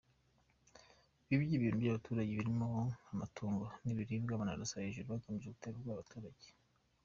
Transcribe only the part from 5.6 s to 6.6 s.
ubwoba abaturage.